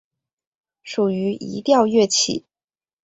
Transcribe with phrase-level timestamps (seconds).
[0.81, 2.47] 属于移调乐器。